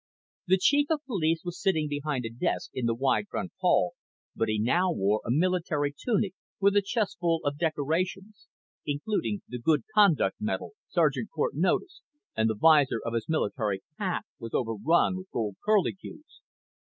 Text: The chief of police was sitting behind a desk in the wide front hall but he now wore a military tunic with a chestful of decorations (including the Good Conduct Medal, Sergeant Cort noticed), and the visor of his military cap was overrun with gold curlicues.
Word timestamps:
The 0.47 0.57
chief 0.57 0.87
of 0.89 1.05
police 1.05 1.43
was 1.45 1.61
sitting 1.61 1.87
behind 1.87 2.25
a 2.25 2.31
desk 2.33 2.71
in 2.73 2.87
the 2.87 2.95
wide 2.95 3.27
front 3.29 3.51
hall 3.59 3.93
but 4.35 4.47
he 4.47 4.57
now 4.59 4.91
wore 4.91 5.21
a 5.23 5.29
military 5.29 5.93
tunic 5.95 6.33
with 6.59 6.75
a 6.75 6.81
chestful 6.81 7.39
of 7.45 7.59
decorations 7.59 8.47
(including 8.83 9.43
the 9.47 9.59
Good 9.59 9.83
Conduct 9.93 10.37
Medal, 10.39 10.71
Sergeant 10.89 11.29
Cort 11.29 11.53
noticed), 11.53 12.01
and 12.35 12.49
the 12.49 12.55
visor 12.55 12.99
of 13.05 13.13
his 13.13 13.29
military 13.29 13.83
cap 13.99 14.25
was 14.39 14.55
overrun 14.55 15.17
with 15.17 15.29
gold 15.29 15.57
curlicues. 15.63 16.41